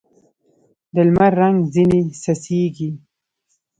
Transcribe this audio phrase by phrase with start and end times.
[0.93, 2.89] د لمر رنګ ځیني څڅېږي